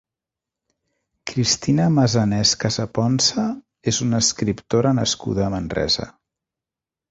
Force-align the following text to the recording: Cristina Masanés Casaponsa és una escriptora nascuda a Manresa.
Cristina 1.31 1.85
Masanés 1.97 2.55
Casaponsa 2.63 3.45
és 3.93 4.01
una 4.07 4.25
escriptora 4.27 4.97
nascuda 5.03 5.47
a 5.49 5.55
Manresa. 5.59 6.11